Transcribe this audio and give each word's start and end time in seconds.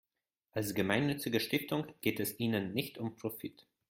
Als 0.53 0.73
gemeinnützige 0.73 1.39
Stiftung 1.39 1.85
geht 2.01 2.19
es 2.19 2.39
ihnen 2.39 2.73
nicht 2.73 2.97
um 2.97 3.15
Profit. 3.17 3.67